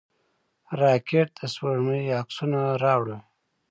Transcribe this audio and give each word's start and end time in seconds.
راکټ 0.81 1.27
د 1.37 1.39
سپوږمۍ 1.53 2.03
عکسونه 2.19 2.59
راوړل 2.83 3.21